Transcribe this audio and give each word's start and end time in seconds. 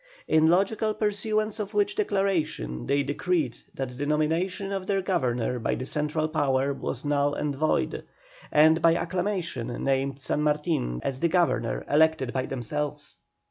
In 0.27 0.47
logical 0.47 0.95
pursuance 0.95 1.59
of 1.59 1.75
which 1.75 1.95
declaration 1.95 2.87
they 2.87 3.03
decreed 3.03 3.57
that 3.75 3.99
the 3.99 4.07
nomination 4.07 4.71
of 4.71 4.87
their 4.87 4.99
Governor 4.99 5.59
by 5.59 5.75
the 5.75 5.85
central 5.85 6.27
power 6.27 6.73
was 6.73 7.05
null 7.05 7.35
and 7.35 7.53
void, 7.55 8.03
and 8.51 8.81
by 8.81 8.95
acclamation 8.95 9.67
named 9.83 10.19
San 10.19 10.41
Martin 10.41 11.01
as 11.03 11.19
the 11.19 11.29
Governor 11.29 11.85
elected 11.87 12.33
by 12.33 12.47
themselves. 12.47 13.17